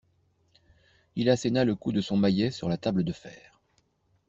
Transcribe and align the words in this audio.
Il 1.15 1.29
asséna 1.29 1.63
le 1.63 1.75
coup 1.75 1.91
de 1.91 2.01
son 2.01 2.17
maillet 2.17 2.49
sur 2.49 2.67
la 2.67 2.77
table 2.77 3.03
de 3.03 3.13
fer. 3.13 3.61